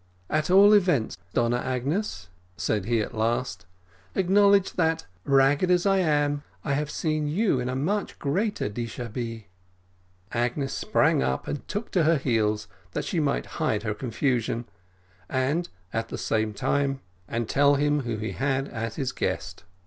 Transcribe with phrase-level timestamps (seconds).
[0.31, 3.67] "At all events, Donna Agnes," said he at last,
[4.15, 9.43] "acknowledge that, ragged as I am, I have seen you in a much greater deshabille."
[10.31, 14.65] Agnes sprang up and took to her heels, that she might hide her confusion,
[15.29, 18.69] and at the same time go to her father and tell him who he had
[18.69, 19.65] as his guest.